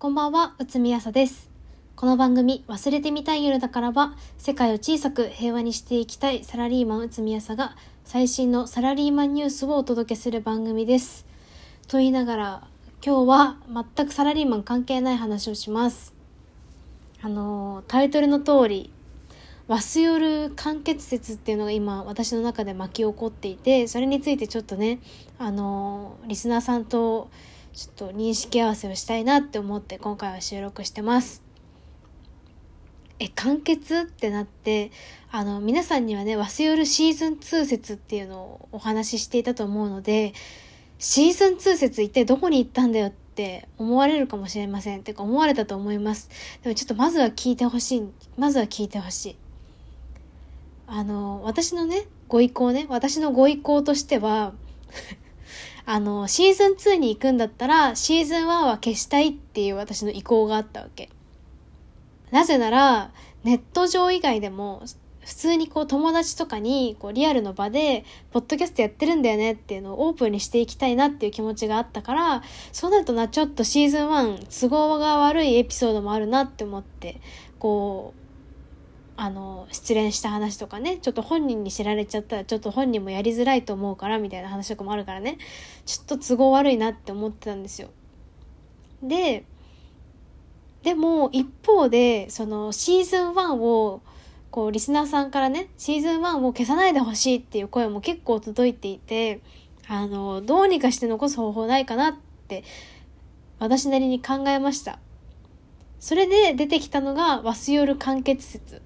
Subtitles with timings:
[0.00, 1.50] こんばんは、うつみやさです。
[1.96, 7.74] この番組、忘れてみたい夜だからは、世界を小さく平和にしていきたいサラリーマンうつみやさが、
[8.04, 11.26] 最新のサラリーマンニュースをお届けする番組です。
[11.88, 12.68] と言いながら、
[13.04, 13.56] 今日は
[13.96, 16.14] 全くサラリーマン関係ない話をします。
[17.20, 18.92] あの、タイトルの通り、
[19.66, 25.00] ワスヨル完結説っていうのが今私の中で巻き起こっていて、それについてちょっとね、
[25.40, 27.30] あの、リスナーさんと
[27.72, 31.48] ちょっと認識合わせをしたいなって思って今回は収録してます。
[33.20, 34.92] え、完結ってなって、
[35.30, 40.34] あの、皆さんにはね、ワスヨルシーズン2説っていうのをお話ししていたと思うので、
[40.98, 45.02] シーズン2説一体どこに行ったんだよって思われるかもしれません。
[45.02, 46.30] てか思われたと思います。
[46.62, 48.08] でもちょっとまずは聞いてほしい。
[48.36, 49.36] まずは聞いてほしい。
[50.86, 54.52] あの、私のね、ご意向ね、私のご意向としては、
[55.90, 61.08] あの、シーズン2に行くんだったら、シーズン1は消したいっていう私の意向があったわけ。
[62.30, 63.10] なぜなら、
[63.42, 64.82] ネット上以外でも、
[65.20, 77.18] 普通にこう友達とかにこうリアルの場で、ポッドキャストやってるんだよねっていうのをオープンにしていきたいなっていう気持ちがあったから、そうなるとな、ちょっとシーズン1、都合が悪いエピソードもあるなって思って、
[77.58, 78.27] こう、
[79.20, 85.38] あの、失恋した話とかね、ちょっと本人に知られちゃったら、ちょっと本人もやりづらいと思うから、みたいな話とかもあるからね、
[85.86, 87.88] ちょっと都合悪いなって思ってたんですよ。
[89.02, 89.44] で、
[90.84, 94.02] でも、一方で、その、シーズン1を、
[94.52, 99.40] こう、リスナーさんからね、シーズン1を消さないでほしいっていう声も結構届いていて、
[99.88, 102.14] あの、どうにかして残す方法ないかなっ
[102.46, 102.62] て、
[103.58, 105.00] 私なりに考えました。
[105.98, 108.80] それで出てきたのが、ワスヨル完結説。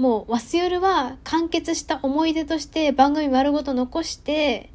[0.00, 4.70] もう、ワスヨルは完結した思い出として番組丸ごと残して、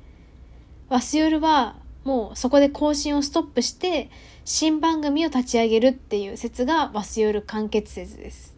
[0.87, 4.11] ワスヨルはもうそこで更新をストップして、
[4.45, 8.55] 新番組を立ち上げるっていう説がワスヨル完結説です。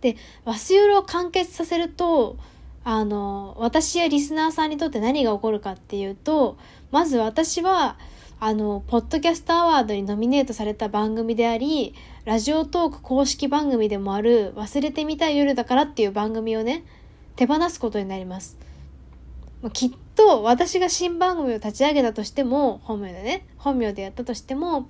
[0.00, 2.38] で、ワスヨルを完結させると、
[2.82, 6.56] あの、私やリスナーさんにとって何が起こるかっていうと、
[6.90, 7.98] まず私は、
[8.44, 11.94] あの、ポッドキャストアワードにノミネートされた番組であり、
[12.24, 16.82] ラジオトーク公式番組でもある、忘れてみたい夜だからっていう番組をね、
[17.36, 18.58] 手放すことになります。
[19.72, 24.88] きっと私が新番組を立ち上げたとしても、本名でね、本名でやったとしても、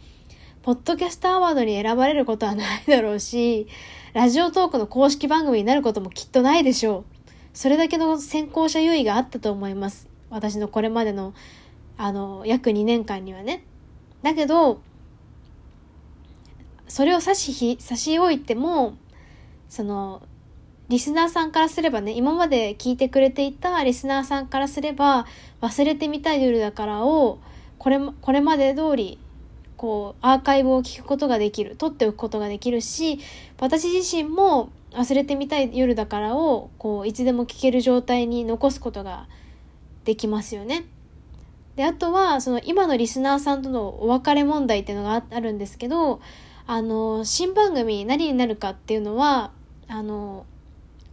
[0.62, 3.66] ポッドキャストアワードに選ばれることはないだろうし、
[4.14, 7.04] ラジオトークの公式番組になることもきっとないでしょう。
[7.52, 10.08] それだけの先行者優位があったと思います。
[10.30, 11.34] 私のこれまでの、
[12.02, 13.62] あの、約2年間にはね。
[14.24, 14.80] だけど、
[16.88, 18.94] それを差し、差し置いても、
[19.68, 20.20] その、
[20.88, 25.26] リスナーさんからすればね、今まで聞いてくれていたリスナーさんからすれば、
[25.60, 27.38] 忘れてみたい夜だからを、
[27.78, 29.20] これ、これまで通り、
[29.76, 33.20] こう、アーカイブを聞くことができる、取っておくことができるし、
[33.60, 39.28] 私自身も忘れてみたい夜だからを、こう、いつでも聞ける状態に残すことが
[40.04, 40.84] できますよね。
[41.76, 46.20] で、あとは、その今のリスナーさんとのお別れ問題っていうのがあるんですけど、
[46.66, 49.52] あの、新番組何になるかっていうのは、
[49.88, 50.46] あの、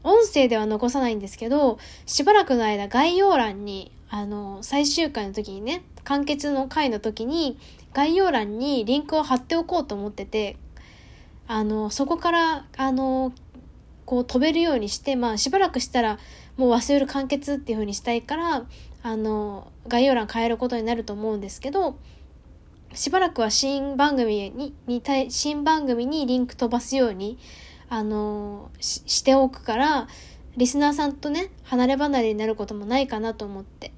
[0.03, 7.57] 音声では残さないんですけど、しばらくの間概要欄に、あの、最終回の時にね、完結の回の時に、
[7.93, 10.57] 概要欄にリンクを貼っておこうと思ってて、
[11.47, 13.33] あの、そこから、あの、
[14.05, 16.19] こう飛べるようにして、まあしばらくしたら、
[16.57, 18.65] もう忘れる完結っていう風にしたいから、
[19.01, 21.97] あの、概要欄変えることになると思うんですけど、
[22.93, 27.37] しばらくは新番組に、に対、新番組にリンク飛ばすように、
[27.87, 30.07] あのし、しておくから、
[30.57, 33.91] リスナーさんとね、離れ離れになることもないかなと思って。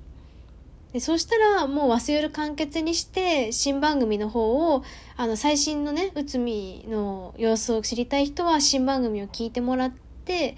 [0.94, 4.84] で、そうしたら、もう忘れる完結にして、新番組の方を、
[5.16, 9.92] あの、最新のね、内海の様子を知りたい人は、新番組を聞いてもらっ
[10.26, 10.58] て、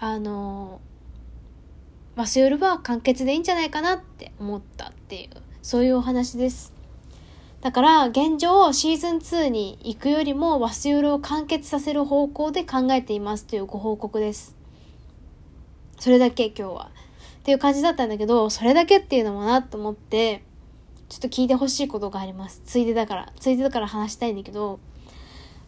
[0.00, 0.80] あの、
[2.16, 5.30] 忘れるは完結でいいんじゃないかなって思ったっていう、
[5.62, 6.72] そういうお話です。
[7.62, 14.56] だから、現状、シーズン2に行くよりも、ワスヨルを完結させる方向で考えていますというご報告です。
[15.98, 16.90] それだけ今日は。
[17.38, 20.42] っていう感じだったんだけど、それだけっていうのもなと思って、
[21.08, 22.62] ちょっと聞いてほしいことがあります。
[22.64, 24.80] ついでだから、ついでだから話したいんだけど、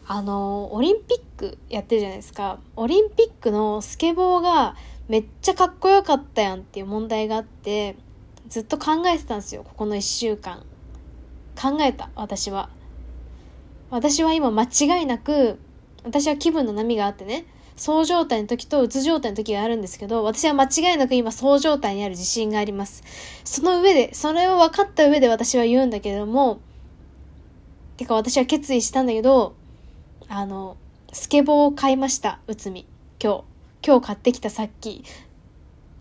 [0.07, 2.59] あの、オリンピックやってるじゃないですか。
[2.75, 4.75] オリンピックのスケボーが
[5.07, 7.95] めっちゃかっこよかったやんっていう問題があって、
[8.49, 10.63] ずっと考えてたんですよ、ここの一週間。
[11.59, 12.69] 考えた、私は。
[13.91, 15.59] 私は今間違いなく、
[16.03, 23.03] 私は気分の波があってね、そう状態の時とうつ状態の時があるんですけど、私は間違いなく今そう状態にある自信があります。
[23.43, 26.59] その上で、それを分かった上で私は言うんだけれども、
[27.97, 29.55] てか私は決意したんだけど、
[30.27, 30.77] あの、
[31.11, 32.85] スケボーを買いました、内海。
[33.21, 33.54] 今日。
[33.85, 35.03] 今日買ってきたさっき。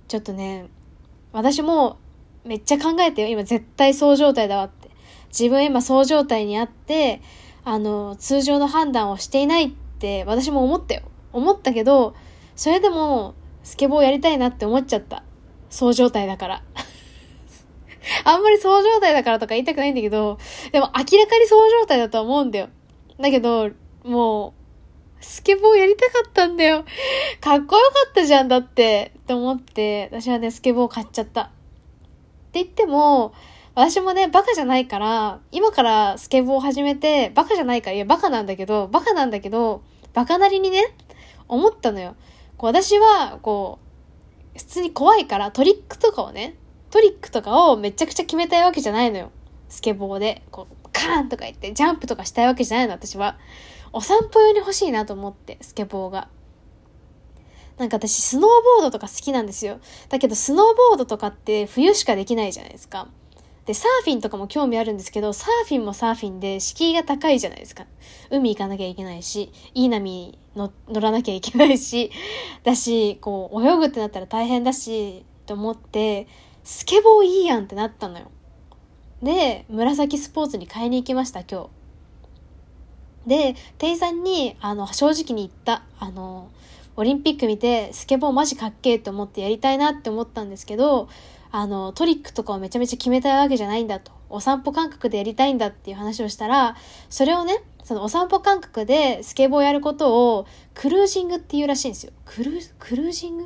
[0.08, 0.69] ちょっとね、
[1.32, 1.98] 私も
[2.42, 3.28] めっちゃ考えてよ。
[3.28, 4.88] 今絶対そう状態だわって。
[5.28, 7.20] 自分今そう状態にあって、
[7.62, 11.02] あの、通常の判断をしていないって私も思ったよ。
[11.34, 12.14] 思ったけど、
[12.56, 13.34] それでも
[13.64, 15.22] スケボーやりたいなって思っちゃった。
[15.69, 16.62] そう状態だから。
[18.25, 20.38] あんまりそう状態だからとか言いたくないんだけど、
[20.72, 22.69] でも明らかにそう状態だと思うんだよ。
[23.20, 23.70] だけど、
[24.04, 24.63] もう、
[25.25, 26.85] スケボーやりたかったんだよ。
[27.41, 31.43] かっこよかったじゃんだって、って思って、私はね、スケボー買っちゃった。
[31.43, 31.47] っ
[32.53, 33.32] て言っても、
[33.75, 39.82] 私もね、バカじゃないから、今からスケボーを始めて、バカじゃないから、いや、バカなんだけど、バカなんだけど、
[40.12, 40.94] バカなりにね、
[41.49, 42.15] 思ったのよ。
[42.56, 43.79] こう私は、こ
[44.55, 46.55] う、普通に怖いからトリックとかをね、
[46.91, 49.32] トリックとかをめちゃくちゃ決めたいわけじゃないのよ。
[49.69, 53.37] スケボーで、こう、カーンとか言ってジャンプとかしたいわけじゃないの、私は。
[53.94, 56.29] お散歩用に欲しいなと思って、スケボーが。
[57.79, 59.79] なんか私、スノーボードとか好きなんですよ。
[60.08, 63.08] だけど、スノーボードとかって冬しかできないじゃないですか。
[63.67, 67.87] で、サーフィンとかも興味あるんですけど、サーフィンもサーフィンで敷居が高いじゃないですか。
[68.31, 72.11] 海行かなきゃいけないし、いい波乗らなきゃいけないし、
[72.64, 76.26] だし、こう、泳ぐってなったら大変だし、と思って、
[76.64, 78.26] スケボーいいやんってなったのよ。
[79.23, 81.83] で、紫スポーツに買いに行きました、今日。
[83.26, 85.82] で、店員さんに、あの、正直に言った。
[85.99, 86.50] あの、
[86.97, 91.09] オリンピック見て、スケボーマジかっけえと思ってやりたいなって思ったんですけど、
[91.50, 94.12] あの、トリックとかをめちゃめちゃ決めたいわけじゃないんだと。
[94.29, 96.76] お散歩感覚でやりたいんだっていう話をしたら、
[97.11, 102.12] それをね、そのお散歩感覚でスケボーやることをクルージングっていうらしいんですよ。
[102.25, 103.44] クルー、クルージング？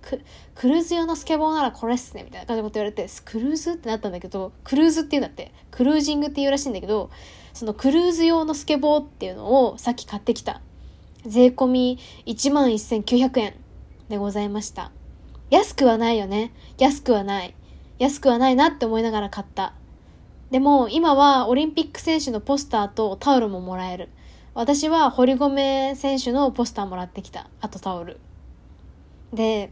[0.00, 0.20] ク
[0.54, 3.72] クルーズ用のスケボーならこれっすねみたいな感じのこと言われてクルーズ？
[3.72, 7.10] ってなったんだけどクルーズっていうんだってクルージングっていうらしいんだけど
[7.56, 10.60] そのクルーズ用のスケボーっていうのをさっき買ってきた
[11.26, 13.54] 税込み1万1900円
[14.08, 14.92] でございました。
[15.50, 16.52] 安くはないよね。
[16.78, 17.54] 安くはない。
[17.98, 19.74] 安くはないなって思いながら買った。
[20.50, 24.10] でも今はオリンピック選手のポスターとタオルももらえる。
[24.54, 27.48] 私は堀米選手のポスターもらってきた。
[27.60, 28.20] あとタオル。
[29.32, 29.70] で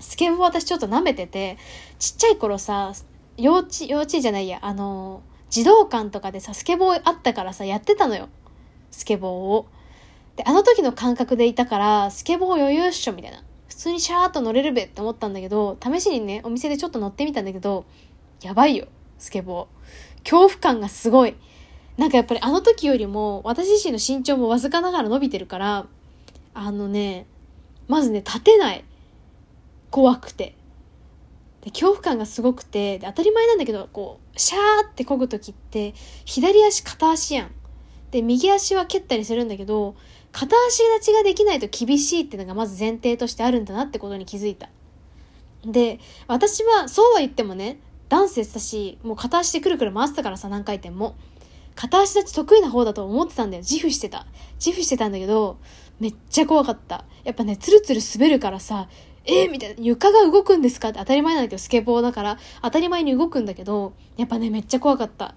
[0.00, 1.58] スケボー私ちょっと舐めてて、
[1.98, 2.92] ちっちゃい頃さ、
[3.36, 5.22] 幼稚、幼稚じゃないや、あの、
[5.54, 8.28] 児童館とかでさ、スケボーあったからさ、やってたのよ。
[8.90, 9.66] スケボーを。
[10.34, 13.44] で、あの時の感覚でいたから、スケボー余裕っしょ、みたいな。
[13.68, 17.84] 普通にシャーっと乗れるべって思ったんだけど、試しにね、お店でちょっと乗ってみたんだけど、
[18.42, 18.88] やばいよ、
[19.20, 20.24] スケボー。
[20.28, 21.36] 恐怖感がすごい。
[21.98, 25.86] なんかやっぱりあの時よりも、私自身の身長もわずかながら伸びてるから、
[26.52, 27.26] あのね、
[27.86, 28.84] まずね、立てない。
[29.92, 30.56] 怖くて。
[31.64, 35.94] で恐怖感がすごくて当たり前なんだけどこうシャーって漕ぐ時って
[36.24, 37.50] 左足片足やん。
[38.10, 39.96] で右足は蹴ったりするんだけど
[40.30, 44.68] 片足立ちができないと厳しいっていうのがまず前提としてあるんだなってことに気づいた。
[45.64, 51.16] で私はそうは言ってもねダンスやってたしもう片足でくるくる回ってたからさ何回転も。
[51.74, 53.62] 片足立ち得意な方だと思ってたんだよ。
[53.62, 54.26] 自負してた。
[54.64, 55.58] 自負してたんだけど、
[55.98, 57.04] めっちゃ怖かった。
[57.24, 58.88] やっぱね、ツルツル滑るからさ、
[59.26, 60.88] えー、みたいな、床が動くんですか？
[60.90, 65.34] って当たり前なんだけど、スケボーだから、当たり前に動くんだけど、やっぱね、めっちゃ怖かった。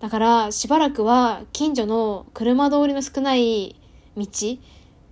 [0.00, 3.80] だから、しばらくは、近所の車通りの少ない
[4.16, 4.26] 道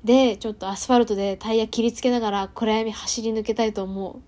[0.05, 4.21] で、ちょっとアスファルトでタイヤ切りつけながら、暗闇走り抜けたいと思う。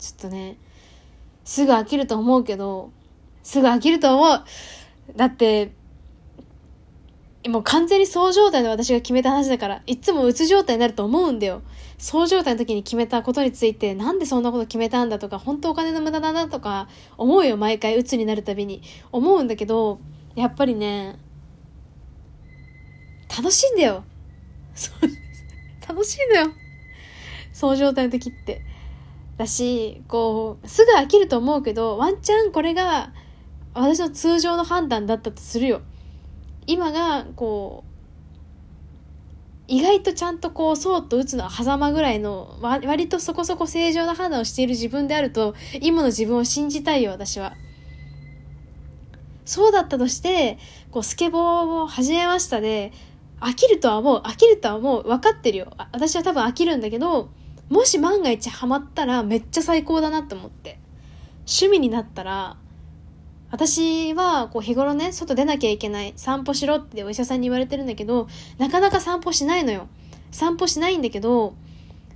[0.00, 0.58] ちょっとね、
[1.44, 2.90] すぐ飽きると思うけど、
[3.44, 4.44] すぐ飽きると思う。
[5.14, 5.72] だって、
[7.48, 11.62] もう完全にそう状態で私が決めた話だから、いつもうつ状態になると思うんだよ。
[11.98, 18.82] そう状態の時に決めたことについて、なんでそんなこと決めたんだとか、本当お金の無駄だなとか、思うよ、毎回うつになるたびに。
[19.10, 19.98] 思うんだけど、
[20.34, 21.18] やっぱりね、
[23.36, 24.04] 楽しいんだよ。
[25.88, 26.52] 楽しいんだよ。
[27.52, 28.62] そう状態の時って。
[29.36, 33.12] だし、こう、すぐ飽きると思うけど、ワンチャンこれが、
[33.74, 35.82] 私の通常の判断だったとするよ。
[36.66, 37.92] 今がこう
[39.68, 47.54] 意外とちゃんとこうそうと打つのは狭間ぐらいの割とそこそこ正常な判断をしている自分であると今の自分を信じたいよ私は。
[49.44, 50.58] そうだったとして
[50.90, 52.92] こうスケボーを始めましたで
[53.40, 54.20] 飽きるとは思う。
[54.20, 55.02] 飽きるとは思う。
[55.04, 55.72] 分かってるよ。
[55.92, 57.30] 私は多分飽きるんだけど
[57.70, 60.78] もし万が一ハマったらめっちゃ最高だなって思って。
[61.46, 62.56] 趣味になったら
[63.52, 66.14] 私はこう日頃ね、外出なきゃいけない。
[66.16, 69.88] 散歩しろってお医者さんに言われてるんだけど、なかなか散歩しないのよ。
[70.30, 71.54] 散歩しないんだけど、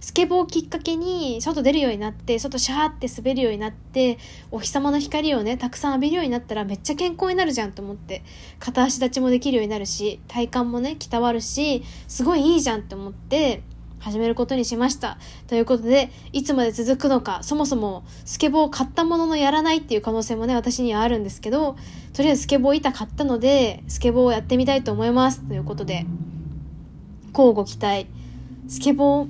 [0.01, 4.19] スケボーをきっかけに外出るようになって外シャーって滑るようになって
[4.51, 8.23] お日様の光をねたくさん浴びるようになったらめっちゃ健康になるじゃんと思って
[8.59, 13.63] 片足立ちもできるようになるし体幹もね鍛わるしすごいいいじゃんって思って
[14.07, 15.19] 始めることにしました。
[15.49, 21.77] ということで、いつまで続くのか、そもそもスケボーを買ったもののやらないっていう可能性もね、私にはあるんですけど、
[22.13, 25.41] とりあえずスケボー板買ったので、スケボーをやってみたいと思います。
[25.41, 26.07] ということで、
[27.37, 28.07] 交互期待。
[28.69, 29.29] スケボー、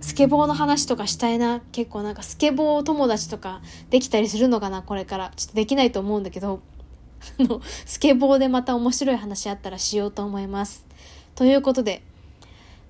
[0.00, 1.60] スケボーの話とかしたいな。
[1.72, 5.32] 結構なんかスケボー友達とかできたりするのかな、これから。
[5.34, 6.60] ちょっとできないと思うんだけど、
[7.40, 10.86] あの、スケボーでまた面白い話あったらしようと思います。
[11.34, 12.04] ということで、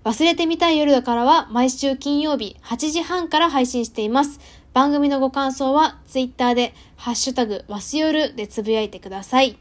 [0.04, 4.38] 忘れてみたい夜だからは毎週金曜日8時半から配信しています。
[4.75, 9.56] 番組のご感想はツイッターでハッシュタグわすよるでつぶやいてください。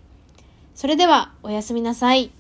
[0.76, 2.32] それではおやすみなさい。